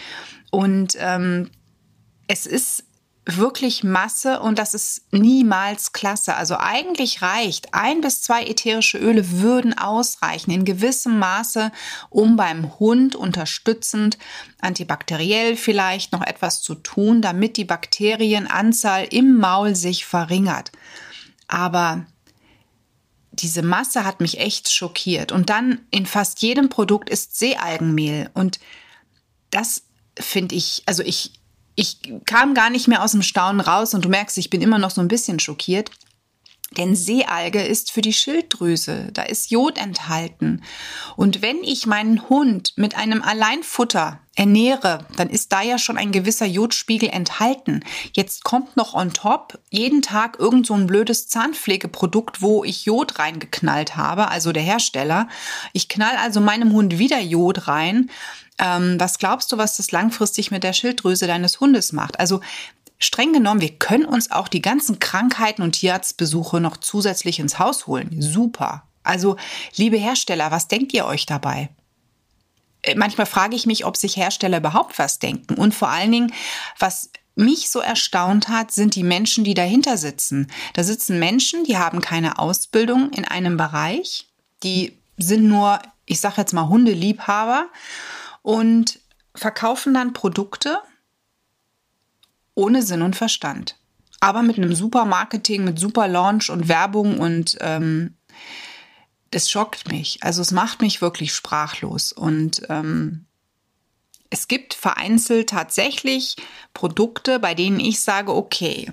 Und 0.49 0.95
ähm, 0.99 1.51
es 2.27 2.45
ist 2.45 2.83
wirklich 3.25 3.83
Masse 3.83 4.39
und 4.39 4.59
das 4.59 4.73
ist 4.75 5.01
niemals 5.11 5.93
klasse. 5.93 6.35
Also 6.35 6.57
eigentlich 6.57 7.23
reicht 7.23 7.73
ein 7.73 8.01
bis 8.01 8.21
zwei 8.21 8.43
ätherische 8.43 8.99
Öle 8.99 9.31
würden 9.31 9.75
ausreichen 9.75 10.51
in 10.51 10.63
gewissem 10.63 11.17
Maße, 11.17 11.71
um 12.09 12.35
beim 12.35 12.77
Hund 12.79 13.15
unterstützend 13.15 14.19
antibakteriell 14.61 15.57
vielleicht 15.57 16.11
noch 16.11 16.21
etwas 16.21 16.61
zu 16.61 16.75
tun, 16.75 17.21
damit 17.21 17.57
die 17.57 17.65
Bakterienanzahl 17.65 19.05
im 19.09 19.37
Maul 19.37 19.75
sich 19.75 20.05
verringert. 20.05 20.71
Aber 21.47 22.05
diese 23.31 23.63
Masse 23.63 24.05
hat 24.05 24.21
mich 24.21 24.39
echt 24.39 24.71
schockiert. 24.71 25.31
Und 25.31 25.49
dann 25.49 25.81
in 25.91 26.05
fast 26.05 26.41
jedem 26.41 26.69
Produkt 26.69 27.09
ist 27.09 27.37
Seealgenmehl. 27.37 28.29
Und 28.33 28.59
das 29.49 29.83
finde 30.17 30.55
ich, 30.55 30.83
also 30.85 31.03
ich, 31.03 31.33
ich 31.75 31.99
kam 32.25 32.53
gar 32.53 32.69
nicht 32.69 32.87
mehr 32.87 33.03
aus 33.03 33.11
dem 33.11 33.21
Staunen 33.21 33.61
raus 33.61 33.93
und 33.93 34.05
du 34.05 34.09
merkst, 34.09 34.37
ich 34.37 34.49
bin 34.49 34.61
immer 34.61 34.79
noch 34.79 34.91
so 34.91 35.01
ein 35.01 35.07
bisschen 35.07 35.39
schockiert. 35.39 35.91
Denn 36.77 36.95
Seealge 36.95 37.61
ist 37.61 37.91
für 37.91 38.01
die 38.01 38.11
Schilddrüse, 38.11 39.09
da 39.13 39.23
ist 39.23 39.51
Jod 39.51 39.77
enthalten. 39.77 40.61
Und 41.15 41.41
wenn 41.41 41.63
ich 41.63 41.85
meinen 41.85 42.27
Hund 42.27 42.73
mit 42.75 42.97
einem 42.97 43.21
Alleinfutter 43.21 44.19
ernähre, 44.35 45.05
dann 45.15 45.29
ist 45.29 45.53
da 45.53 45.61
ja 45.61 45.77
schon 45.77 45.97
ein 45.97 46.11
gewisser 46.11 46.45
Jodspiegel 46.45 47.09
enthalten. 47.09 47.83
Jetzt 48.13 48.43
kommt 48.43 48.75
noch 48.75 48.93
on 48.93 49.13
top 49.13 49.59
jeden 49.69 50.01
Tag 50.01 50.37
irgend 50.39 50.67
so 50.67 50.73
ein 50.73 50.87
blödes 50.87 51.29
Zahnpflegeprodukt, 51.29 52.41
wo 52.41 52.65
ich 52.65 52.83
Jod 52.83 53.19
reingeknallt 53.19 53.95
habe, 53.95 54.27
also 54.27 54.51
der 54.51 54.63
Hersteller. 54.63 55.29
Ich 55.71 55.87
knall 55.87 56.17
also 56.17 56.41
meinem 56.41 56.73
Hund 56.73 56.97
wieder 56.97 57.19
Jod 57.21 57.69
rein. 57.69 58.09
Ähm, 58.57 58.99
was 58.99 59.17
glaubst 59.17 59.51
du, 59.51 59.57
was 59.57 59.77
das 59.77 59.91
langfristig 59.91 60.51
mit 60.51 60.63
der 60.63 60.73
Schilddrüse 60.73 61.27
deines 61.27 61.59
Hundes 61.59 61.91
macht? 61.91 62.19
Also 62.19 62.41
streng 62.99 63.33
genommen, 63.33 63.61
wir 63.61 63.77
können 63.77 64.05
uns 64.05 64.31
auch 64.31 64.47
die 64.47 64.61
ganzen 64.61 64.99
Krankheiten 64.99 65.61
und 65.61 65.73
Tierarztbesuche 65.73 66.59
noch 66.59 66.77
zusätzlich 66.77 67.39
ins 67.39 67.59
Haus 67.59 67.87
holen. 67.87 68.21
Super. 68.21 68.83
Also, 69.03 69.37
liebe 69.75 69.97
Hersteller, 69.97 70.51
was 70.51 70.67
denkt 70.67 70.93
ihr 70.93 71.05
euch 71.05 71.25
dabei? 71.25 71.69
Äh, 72.81 72.95
manchmal 72.95 73.27
frage 73.27 73.55
ich 73.55 73.65
mich, 73.65 73.85
ob 73.85 73.97
sich 73.97 74.17
Hersteller 74.17 74.57
überhaupt 74.57 74.97
was 74.97 75.19
denken. 75.19 75.55
Und 75.55 75.75
vor 75.75 75.89
allen 75.89 76.11
Dingen, 76.11 76.33
was 76.79 77.09
mich 77.35 77.69
so 77.69 77.79
erstaunt 77.79 78.47
hat, 78.47 78.71
sind 78.71 78.95
die 78.95 79.03
Menschen, 79.03 79.43
die 79.43 79.53
dahinter 79.53 79.97
sitzen. 79.97 80.47
Da 80.73 80.83
sitzen 80.83 81.19
Menschen, 81.19 81.65
die 81.65 81.77
haben 81.77 82.01
keine 82.01 82.39
Ausbildung 82.39 83.11
in 83.11 83.25
einem 83.25 83.57
Bereich, 83.57 84.27
die 84.63 84.97
sind 85.17 85.45
nur, 85.45 85.79
ich 86.05 86.19
sage 86.19 86.35
jetzt 86.37 86.53
mal, 86.53 86.69
Hundeliebhaber 86.69 87.67
und 88.45 88.99
verkaufen 89.33 89.95
dann 89.95 90.13
Produkte 90.13 90.77
ohne 92.53 92.83
Sinn 92.83 93.01
und 93.01 93.15
Verstand. 93.15 93.75
Aber 94.19 94.43
mit 94.43 94.57
einem 94.57 94.75
super 94.75 95.03
Marketing, 95.03 95.63
mit 95.63 95.79
super 95.79 96.07
Launch 96.07 96.51
und 96.51 96.67
Werbung 96.67 97.19
und 97.19 97.57
ähm, 97.61 98.13
das 99.31 99.49
schockt 99.49 99.91
mich. 99.91 100.19
Also 100.21 100.43
es 100.43 100.51
macht 100.51 100.81
mich 100.81 101.01
wirklich 101.01 101.33
sprachlos. 101.33 102.11
Und 102.13 102.61
ähm, 102.69 103.25
es 104.29 104.47
gibt 104.47 104.73
vereinzelt 104.73 105.49
tatsächlich 105.49 106.35
Produkte, 106.73 107.39
bei 107.39 107.53
denen 107.53 107.79
ich 107.79 108.01
sage, 108.01 108.33
okay, 108.33 108.91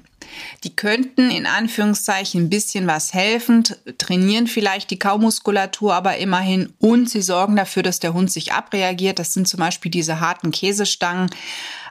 die 0.65 0.75
könnten 0.75 1.31
in 1.31 1.47
Anführungszeichen 1.47 2.45
ein 2.45 2.51
bisschen 2.51 2.87
was 2.87 3.13
helfen, 3.13 3.65
trainieren 3.99 4.47
vielleicht 4.47 4.91
die 4.91 4.99
Kaumuskulatur 4.99 5.95
aber 5.95 6.19
immerhin 6.19 6.73
und 6.79 7.09
sie 7.11 7.23
sorgen 7.23 7.57
dafür, 7.57 7.83
dass 7.83 8.01
der 8.01 8.15
Hund 8.15 8.31
sich 8.31 8.53
abreagiert. 8.53 9.19
Das 9.19 9.35
sind 9.35 9.49
zum 9.49 9.61
Beispiel 9.61 9.91
diese 9.91 10.21
harten 10.21 10.51
Käsestangen. 10.51 11.31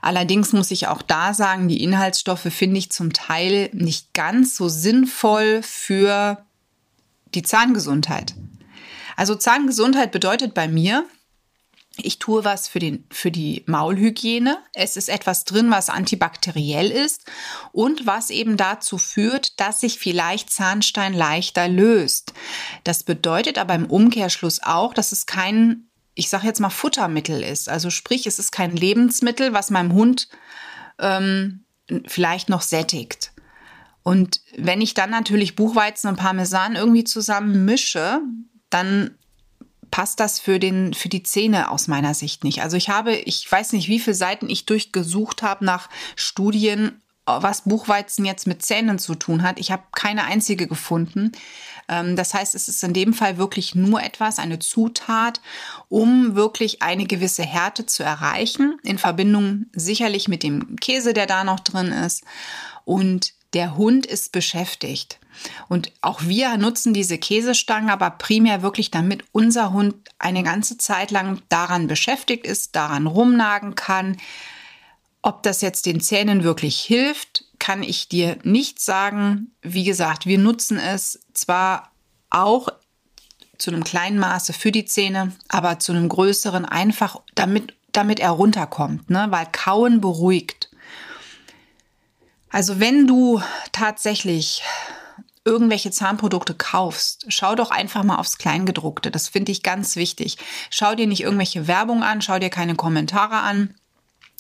Allerdings 0.02 0.54
muss 0.54 0.72
ich 0.72 0.88
auch 0.88 1.02
da 1.02 1.34
sagen, 1.34 1.68
die 1.68 1.84
Inhaltsstoffe 1.84 2.48
finde 2.50 2.78
ich 2.78 2.92
zum 2.92 3.14
Teil 3.14 3.70
nicht 3.74 4.14
ganz 4.14 4.56
so 4.56 4.70
sinnvoll 4.70 5.62
für 5.62 6.44
die 7.34 7.44
Zahngesundheit. 7.44 8.34
Also 9.16 9.36
Zahngesundheit 9.36 10.12
bedeutet 10.12 10.54
bei 10.54 10.68
mir, 10.68 11.06
ich 11.98 12.20
tue 12.20 12.46
was 12.46 12.68
für, 12.68 12.80
den, 12.80 13.06
für 13.12 13.32
die 13.32 13.64
Maulhygiene. 13.68 14.58
Es 14.74 14.96
ist 14.96 15.10
etwas 15.10 15.44
drin, 15.44 15.72
was 15.72 15.90
antibakteriell 15.90 16.90
ist 16.90 17.30
und 17.74 18.06
was 18.06 18.30
eben 18.30 18.56
dazu 18.56 18.98
führt, 18.98 19.60
dass 19.60 19.82
sich 19.82 20.00
vielleicht 20.00 20.50
Zahnstein 20.50 21.14
leichter 21.14 21.68
löst. 21.68 22.34
Das 22.86 23.04
bedeutet 23.04 23.58
aber 23.58 23.76
im 23.76 23.88
Umkehrschluss 23.88 24.62
auch, 24.64 24.94
dass 24.94 25.12
es 25.12 25.26
kein, 25.26 25.90
ich 26.16 26.30
sage 26.30 26.48
jetzt 26.48 26.62
mal, 26.62 26.70
Futtermittel 26.70 27.44
ist. 27.44 27.68
Also 27.68 27.90
sprich, 27.90 28.26
es 28.26 28.40
ist 28.40 28.52
kein 28.52 28.76
Lebensmittel, 28.76 29.54
was 29.54 29.70
meinem 29.70 29.94
Hund 29.94 30.30
ähm, 30.98 31.66
vielleicht 32.08 32.48
noch 32.48 32.62
sättigt. 32.62 33.34
Und 34.04 34.42
wenn 34.58 34.82
ich 34.82 34.94
dann 34.94 35.10
natürlich 35.10 35.56
Buchweizen 35.56 36.10
und 36.10 36.16
Parmesan 36.16 36.76
irgendwie 36.76 37.04
zusammen 37.04 37.66
mische, 37.66 38.22
dann 38.70 39.18
passt 39.92 40.20
das 40.20 40.40
für 40.40 40.58
den 40.58 40.94
für 40.94 41.10
die 41.10 41.24
Zähne 41.24 41.70
aus 41.70 41.88
meiner 41.88 42.14
Sicht 42.14 42.44
nicht. 42.44 42.62
Also 42.64 42.78
ich 42.78 42.90
habe, 42.90 43.16
ich 43.16 43.50
weiß 43.50 43.74
nicht, 43.74 43.90
wie 43.90 44.00
viele 44.00 44.16
Seiten 44.16 44.50
ich 44.50 44.66
durchgesucht 44.66 45.44
habe 45.44 45.66
nach 45.66 45.90
Studien, 46.16 47.02
was 47.26 47.62
Buchweizen 47.62 48.26
jetzt 48.26 48.48
mit 48.48 48.64
Zähnen 48.64 48.98
zu 48.98 49.16
tun 49.16 49.44
hat. 49.44 49.60
Ich 49.60 49.72
habe 49.72 49.84
keine 49.94 50.24
einzige 50.24 50.68
gefunden. 50.68 51.34
Ähm, 51.88 52.16
das 52.16 52.34
heißt, 52.34 52.56
es 52.56 52.68
ist 52.68 52.84
in 52.84 52.94
dem 52.94 53.14
Fall 53.14 53.38
wirklich 53.38 53.76
nur 53.76 54.02
etwas, 54.02 54.40
eine 54.40 54.60
Zutat, 54.60 55.42
um 55.90 56.36
wirklich 56.36 56.82
eine 56.82 57.06
gewisse 57.06 57.44
Härte 57.44 57.86
zu 57.86 58.04
erreichen, 58.04 58.80
in 58.84 58.98
Verbindung 58.98 59.68
sicherlich 59.74 60.28
mit 60.28 60.42
dem 60.44 60.78
Käse, 60.78 61.14
der 61.14 61.28
da 61.28 61.44
noch 61.44 61.60
drin 61.60 61.92
ist. 61.92 62.24
Und 62.86 63.34
der 63.54 63.78
Hund 63.78 64.06
ist 64.06 64.32
beschäftigt. 64.32 65.20
Und 65.68 65.92
auch 66.02 66.22
wir 66.24 66.58
nutzen 66.58 66.94
diese 66.94 67.18
Käsestangen, 67.18 67.90
aber 67.90 68.12
primär 68.12 68.62
wirklich, 68.62 68.92
damit 68.92 69.24
unser 69.32 69.72
Hund 69.74 69.96
eine 70.20 70.44
ganze 70.44 70.78
Zeit 70.78 71.12
lang 71.12 71.42
daran 71.50 71.88
beschäftigt 71.88 72.46
ist, 72.46 72.76
daran 72.76 73.08
rumnagen 73.08 73.76
kann. 73.76 74.18
Ob 75.22 75.44
das 75.44 75.62
jetzt 75.62 75.86
den 75.86 76.02
Zähnen 76.02 76.44
wirklich 76.44 76.80
hilft, 76.80 77.46
kann 77.60 77.84
ich 77.84 78.10
dir 78.10 78.38
nicht 78.44 78.80
sagen. 78.80 79.52
Wie 79.62 79.84
gesagt, 79.84 80.26
wir 80.26 80.40
nutzen 80.40 80.78
es 80.78 81.20
zwar 81.34 81.92
auch 82.30 82.70
zu 83.62 83.70
einem 83.70 83.84
kleinen 83.84 84.18
Maße 84.18 84.54
für 84.54 84.72
die 84.72 84.86
Zähne, 84.86 85.34
aber 85.48 85.78
zu 85.78 85.92
einem 85.92 86.10
größeren 86.10 86.66
einfach, 86.66 87.22
damit, 87.36 87.76
damit 87.92 88.20
er 88.20 88.32
runterkommt, 88.32 89.10
ne? 89.12 89.28
weil 89.30 89.46
Kauen 89.52 90.02
beruhigt. 90.02 90.72
Also 92.50 92.80
wenn 92.80 93.08
du 93.08 93.42
tatsächlich 93.72 94.64
irgendwelche 95.44 95.92
Zahnprodukte 95.92 96.54
kaufst, 96.54 97.26
schau 97.30 97.56
doch 97.56 97.72
einfach 97.72 98.04
mal 98.04 98.18
aufs 98.18 98.38
Kleingedruckte. 98.38 99.10
Das 99.10 99.28
finde 99.28 99.52
ich 99.52 99.64
ganz 99.64 99.96
wichtig. 99.96 100.38
Schau 100.70 100.96
dir 100.96 101.08
nicht 101.08 101.22
irgendwelche 101.22 101.68
Werbung 101.68 102.04
an, 102.04 102.22
schau 102.22 102.38
dir 102.38 102.50
keine 102.50 102.76
Kommentare 102.76 103.38
an, 103.38 103.74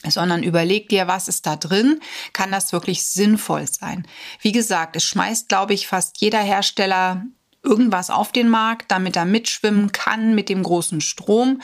sondern 0.08 0.44
überleg 0.44 0.90
dir, 0.90 1.08
was 1.08 1.28
ist 1.28 1.46
da 1.46 1.56
drin? 1.56 2.00
Kann 2.34 2.52
das 2.52 2.72
wirklich 2.72 3.04
sinnvoll 3.04 3.68
sein? 3.68 4.08
Wie 4.42 4.52
gesagt, 4.52 4.96
es 4.96 5.04
schmeißt, 5.04 5.50
glaube 5.50 5.74
ich, 5.74 5.88
fast 5.88 6.22
jeder 6.22 6.40
Hersteller 6.42 7.24
irgendwas 7.64 8.10
auf 8.10 8.32
den 8.32 8.50
Markt, 8.50 8.92
damit 8.92 9.16
er 9.16 9.26
mitschwimmen 9.26 9.92
kann 9.92 10.34
mit 10.36 10.50
dem 10.50 10.64
großen 10.64 11.02
Strom. 11.02 11.62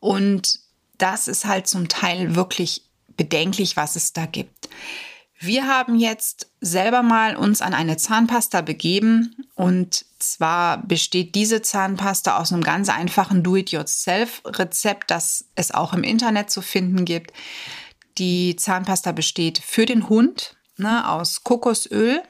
Und 0.00 0.60
das 0.98 1.28
ist 1.28 1.44
halt 1.44 1.66
zum 1.66 1.88
Teil 1.88 2.34
wirklich 2.34 2.84
bedenklich, 3.16 3.76
was 3.76 3.96
es 3.96 4.12
da 4.12 4.26
gibt. 4.26 4.68
Wir 5.42 5.66
haben 5.66 5.94
jetzt 5.96 6.50
selber 6.60 7.02
mal 7.02 7.34
uns 7.34 7.62
an 7.62 7.72
eine 7.72 7.96
Zahnpasta 7.96 8.60
begeben 8.60 9.34
und 9.54 10.04
zwar 10.18 10.86
besteht 10.86 11.34
diese 11.34 11.62
Zahnpasta 11.62 12.36
aus 12.36 12.52
einem 12.52 12.62
ganz 12.62 12.90
einfachen 12.90 13.42
Do-it-yourself-Rezept, 13.42 15.10
das 15.10 15.46
es 15.54 15.72
auch 15.72 15.94
im 15.94 16.02
Internet 16.02 16.50
zu 16.50 16.60
finden 16.60 17.06
gibt. 17.06 17.32
Die 18.18 18.54
Zahnpasta 18.54 19.12
besteht 19.12 19.58
für 19.58 19.86
den 19.86 20.10
Hund 20.10 20.56
ne, 20.76 21.08
aus 21.08 21.42
Kokosöl, 21.42 22.20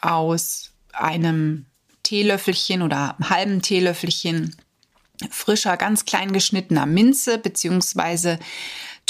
aus 0.00 0.70
einem 0.92 1.66
Teelöffelchen 2.04 2.82
oder 2.82 3.16
halben 3.28 3.60
Teelöffelchen 3.60 4.54
frischer, 5.30 5.76
ganz 5.76 6.04
klein 6.04 6.32
geschnittener 6.32 6.86
Minze 6.86 7.38
beziehungsweise 7.38 8.38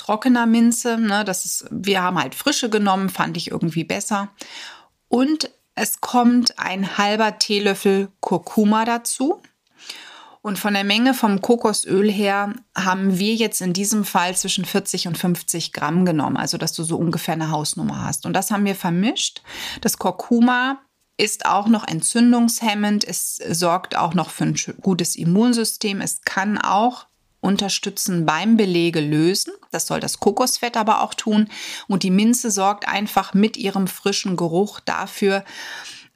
trockener 0.06 0.46
Minze. 0.46 0.98
Ne, 0.98 1.24
das 1.24 1.44
ist, 1.44 1.66
wir 1.70 2.02
haben 2.02 2.18
halt 2.18 2.34
frische 2.34 2.70
genommen, 2.70 3.08
fand 3.08 3.36
ich 3.36 3.50
irgendwie 3.50 3.84
besser. 3.84 4.28
Und 5.08 5.50
es 5.74 6.00
kommt 6.00 6.58
ein 6.58 6.96
halber 6.96 7.38
Teelöffel 7.38 8.08
Kurkuma 8.20 8.84
dazu. 8.84 9.40
Und 10.42 10.60
von 10.60 10.74
der 10.74 10.84
Menge 10.84 11.12
vom 11.12 11.40
Kokosöl 11.40 12.08
her 12.08 12.54
haben 12.76 13.18
wir 13.18 13.34
jetzt 13.34 13.60
in 13.60 13.72
diesem 13.72 14.04
Fall 14.04 14.36
zwischen 14.36 14.64
40 14.64 15.08
und 15.08 15.18
50 15.18 15.72
Gramm 15.72 16.04
genommen, 16.04 16.36
also 16.36 16.56
dass 16.56 16.72
du 16.72 16.84
so 16.84 16.96
ungefähr 16.96 17.34
eine 17.34 17.50
Hausnummer 17.50 18.04
hast. 18.04 18.26
Und 18.26 18.32
das 18.32 18.52
haben 18.52 18.64
wir 18.64 18.76
vermischt. 18.76 19.42
Das 19.80 19.98
Kurkuma 19.98 20.78
ist 21.16 21.46
auch 21.46 21.66
noch 21.66 21.86
entzündungshemmend. 21.88 23.02
Es 23.02 23.36
sorgt 23.36 23.96
auch 23.96 24.14
noch 24.14 24.30
für 24.30 24.44
ein 24.44 24.56
gutes 24.80 25.16
Immunsystem. 25.16 26.00
Es 26.00 26.20
kann 26.22 26.58
auch 26.58 27.06
unterstützen 27.46 28.26
beim 28.26 28.56
Belege 28.56 29.00
lösen. 29.00 29.52
Das 29.70 29.86
soll 29.86 30.00
das 30.00 30.20
Kokosfett 30.20 30.76
aber 30.76 31.02
auch 31.02 31.14
tun. 31.14 31.48
Und 31.88 32.02
die 32.02 32.10
Minze 32.10 32.50
sorgt 32.50 32.88
einfach 32.88 33.34
mit 33.34 33.56
ihrem 33.56 33.86
frischen 33.86 34.36
Geruch 34.36 34.80
dafür, 34.80 35.44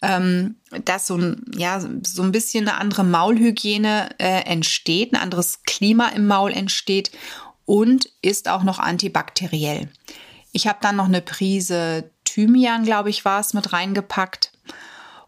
ähm, 0.03 0.57
dass 0.85 1.07
so 1.07 1.17
ein, 1.17 1.45
ja, 1.55 1.81
so 1.81 2.23
ein 2.23 2.33
bisschen 2.33 2.69
eine 2.69 2.79
andere 2.79 3.05
Maulhygiene 3.05 4.11
äh, 4.19 4.43
entsteht, 4.45 5.13
ein 5.13 5.21
anderes 5.21 5.63
Klima 5.65 6.09
im 6.09 6.27
Maul 6.27 6.53
entsteht 6.53 7.11
und 7.65 8.11
ist 8.23 8.49
auch 8.49 8.63
noch 8.63 8.79
antibakteriell. 8.79 9.89
Ich 10.53 10.67
habe 10.67 10.79
dann 10.81 10.97
noch 10.97 11.05
eine 11.05 11.21
Prise 11.21 12.11
Thymian, 12.25 12.85
glaube 12.85 13.11
ich, 13.11 13.25
war 13.25 13.41
es, 13.41 13.55
mit 13.55 13.73
reingepackt 13.73 14.53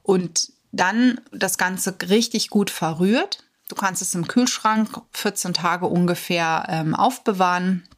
und 0.02 0.52
dann 0.72 1.20
das 1.30 1.58
Ganze 1.58 1.94
richtig 2.08 2.48
gut 2.48 2.70
verrührt. 2.70 3.44
Du 3.72 3.76
kannst 3.76 4.02
es 4.02 4.14
im 4.14 4.28
Kühlschrank 4.28 5.00
14 5.12 5.54
Tage 5.54 5.86
ungefähr 5.86 6.66
ähm, 6.68 6.94
aufbewahren. 6.94 7.88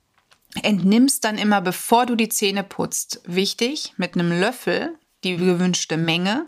Entnimmst 0.63 1.25
dann 1.25 1.37
immer, 1.37 1.61
bevor 1.61 2.07
du 2.07 2.15
die 2.15 2.29
Zähne 2.29 2.63
putzt, 2.63 3.21
wichtig, 3.25 3.93
mit 3.97 4.15
einem 4.15 4.31
Löffel 4.31 4.97
die 5.25 5.37
gewünschte 5.37 5.97
Menge, 5.97 6.47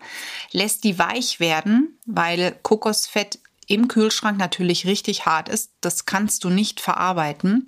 lässt 0.52 0.84
die 0.84 1.00
weich 1.00 1.40
werden, 1.40 1.98
weil 2.06 2.56
Kokosfett 2.62 3.40
im 3.66 3.88
Kühlschrank 3.88 4.38
natürlich 4.38 4.86
richtig 4.86 5.26
hart 5.26 5.48
ist. 5.48 5.72
Das 5.80 6.06
kannst 6.06 6.44
du 6.44 6.50
nicht 6.50 6.80
verarbeiten. 6.80 7.64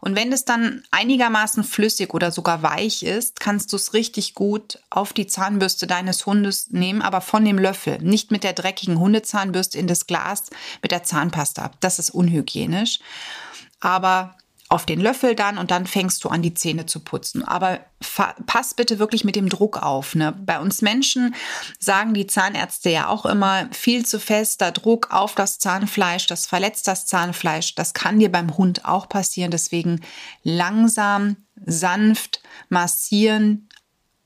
Und 0.00 0.16
wenn 0.16 0.32
es 0.32 0.44
dann 0.44 0.82
einigermaßen 0.90 1.64
flüssig 1.64 2.14
oder 2.14 2.30
sogar 2.30 2.62
weich 2.62 3.02
ist, 3.02 3.40
kannst 3.40 3.72
du 3.72 3.76
es 3.76 3.92
richtig 3.92 4.34
gut 4.34 4.78
auf 4.90 5.12
die 5.12 5.26
Zahnbürste 5.26 5.86
deines 5.86 6.24
Hundes 6.26 6.70
nehmen, 6.70 7.02
aber 7.02 7.20
von 7.20 7.44
dem 7.44 7.58
Löffel, 7.58 7.98
nicht 7.98 8.30
mit 8.30 8.44
der 8.44 8.54
dreckigen 8.54 8.98
Hundezahnbürste 8.98 9.78
in 9.78 9.86
das 9.86 10.06
Glas 10.06 10.50
mit 10.82 10.92
der 10.92 11.04
Zahnpasta. 11.04 11.72
Das 11.80 11.98
ist 11.98 12.10
unhygienisch. 12.10 13.00
Aber 13.80 14.36
auf 14.74 14.86
den 14.86 15.00
Löffel 15.00 15.34
dann 15.34 15.56
und 15.56 15.70
dann 15.70 15.86
fängst 15.86 16.24
du 16.24 16.28
an, 16.28 16.42
die 16.42 16.54
Zähne 16.54 16.86
zu 16.86 17.00
putzen. 17.00 17.44
Aber 17.44 17.80
pass 18.46 18.74
bitte 18.74 18.98
wirklich 18.98 19.24
mit 19.24 19.36
dem 19.36 19.48
Druck 19.48 19.82
auf. 19.82 20.14
Ne? 20.14 20.32
Bei 20.44 20.60
uns 20.60 20.82
Menschen 20.82 21.34
sagen 21.78 22.12
die 22.12 22.26
Zahnärzte 22.26 22.90
ja 22.90 23.08
auch 23.08 23.24
immer, 23.24 23.68
viel 23.72 24.04
zu 24.04 24.20
fester 24.20 24.72
Druck 24.72 25.10
auf 25.10 25.34
das 25.34 25.58
Zahnfleisch, 25.58 26.26
das 26.26 26.46
verletzt 26.46 26.88
das 26.88 27.06
Zahnfleisch. 27.06 27.74
Das 27.74 27.94
kann 27.94 28.18
dir 28.18 28.30
beim 28.30 28.56
Hund 28.56 28.84
auch 28.84 29.08
passieren. 29.08 29.50
Deswegen 29.50 30.00
langsam, 30.42 31.36
sanft 31.64 32.42
massieren, 32.68 33.68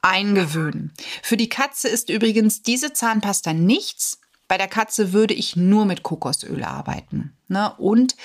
eingewöhnen. 0.01 0.93
Für 1.23 1.37
die 1.37 1.49
Katze 1.49 1.89
ist 1.89 2.09
übrigens 2.09 2.63
diese 2.63 2.93
Zahnpasta 2.93 3.53
nichts, 3.53 4.21
bei 4.49 4.57
der 4.57 4.69
Katze 4.69 5.13
würde 5.13 5.35
ich 5.35 5.57
nur 5.57 5.85
mit 5.85 6.03
Kokosöl 6.03 6.65
arbeiten. 6.65 7.37
Ne? 7.49 7.73
Und 7.77 8.17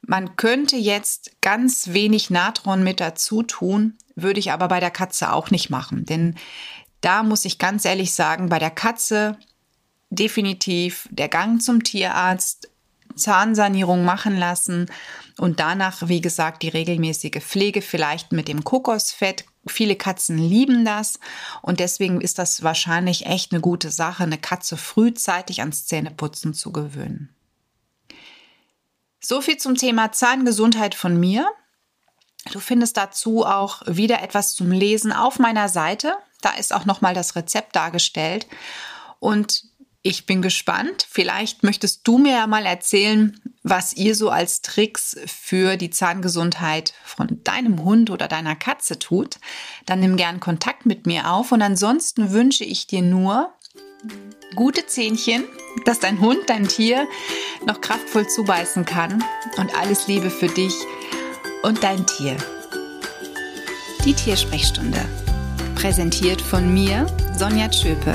man 0.00 0.36
könnte 0.36 0.76
jetzt 0.76 1.36
ganz 1.42 1.92
wenig 1.92 2.30
Natron 2.30 2.82
mit 2.82 2.98
dazu 2.98 3.42
tun, 3.42 3.94
würde 4.14 4.40
ich 4.40 4.50
aber 4.52 4.68
bei 4.68 4.80
der 4.80 4.90
Katze 4.90 5.32
auch 5.32 5.50
nicht 5.50 5.68
machen. 5.68 6.06
Denn 6.06 6.34
da 7.02 7.22
muss 7.22 7.44
ich 7.44 7.58
ganz 7.58 7.84
ehrlich 7.84 8.14
sagen, 8.14 8.48
bei 8.48 8.58
der 8.58 8.70
Katze 8.70 9.38
definitiv 10.10 11.08
der 11.10 11.28
Gang 11.28 11.60
zum 11.60 11.84
Tierarzt, 11.84 12.70
Zahnsanierung 13.14 14.04
machen 14.04 14.36
lassen 14.36 14.86
und 15.38 15.60
danach, 15.60 16.08
wie 16.08 16.20
gesagt, 16.20 16.62
die 16.62 16.68
regelmäßige 16.68 17.40
Pflege 17.40 17.82
vielleicht 17.82 18.32
mit 18.32 18.48
dem 18.48 18.64
Kokosfett. 18.64 19.44
Viele 19.66 19.96
Katzen 19.96 20.38
lieben 20.38 20.84
das 20.84 21.18
und 21.62 21.80
deswegen 21.80 22.20
ist 22.20 22.38
das 22.38 22.62
wahrscheinlich 22.62 23.26
echt 23.26 23.52
eine 23.52 23.60
gute 23.60 23.90
Sache, 23.90 24.22
eine 24.22 24.38
Katze 24.38 24.76
frühzeitig 24.76 25.60
ans 25.60 25.86
Zähneputzen 25.86 26.54
zu 26.54 26.72
gewöhnen. 26.72 27.34
So 29.20 29.40
viel 29.40 29.56
zum 29.56 29.74
Thema 29.74 30.12
Zahngesundheit 30.12 30.94
von 30.94 31.18
mir. 31.18 31.48
Du 32.52 32.60
findest 32.60 32.96
dazu 32.96 33.44
auch 33.44 33.82
wieder 33.86 34.22
etwas 34.22 34.54
zum 34.54 34.70
Lesen 34.70 35.12
auf 35.12 35.40
meiner 35.40 35.68
Seite. 35.68 36.16
Da 36.42 36.50
ist 36.50 36.72
auch 36.72 36.84
noch 36.84 37.00
mal 37.00 37.14
das 37.14 37.34
Rezept 37.34 37.74
dargestellt 37.74 38.46
und 39.18 39.64
ich 40.06 40.24
bin 40.24 40.40
gespannt. 40.40 41.04
Vielleicht 41.08 41.64
möchtest 41.64 42.06
du 42.06 42.18
mir 42.18 42.32
ja 42.32 42.46
mal 42.46 42.64
erzählen, 42.64 43.40
was 43.64 43.92
ihr 43.92 44.14
so 44.14 44.30
als 44.30 44.62
Tricks 44.62 45.16
für 45.26 45.76
die 45.76 45.90
Zahngesundheit 45.90 46.94
von 47.04 47.40
deinem 47.42 47.82
Hund 47.82 48.10
oder 48.10 48.28
deiner 48.28 48.54
Katze 48.54 49.00
tut. 49.00 49.38
Dann 49.84 49.98
nimm 49.98 50.16
gern 50.16 50.38
Kontakt 50.38 50.86
mit 50.86 51.06
mir 51.06 51.32
auf. 51.32 51.50
Und 51.50 51.60
ansonsten 51.60 52.30
wünsche 52.30 52.62
ich 52.62 52.86
dir 52.86 53.02
nur 53.02 53.52
gute 54.54 54.86
Zähnchen, 54.86 55.42
dass 55.84 55.98
dein 55.98 56.20
Hund, 56.20 56.38
dein 56.46 56.68
Tier 56.68 57.08
noch 57.66 57.80
kraftvoll 57.80 58.28
zubeißen 58.28 58.84
kann. 58.84 59.24
Und 59.56 59.74
alles 59.74 60.06
Liebe 60.06 60.30
für 60.30 60.48
dich 60.48 60.74
und 61.64 61.82
dein 61.82 62.06
Tier. 62.06 62.36
Die 64.04 64.14
Tiersprechstunde. 64.14 65.04
Präsentiert 65.74 66.40
von 66.40 66.72
mir, 66.72 67.06
Sonja 67.36 67.68
Tschöpe 67.68 68.14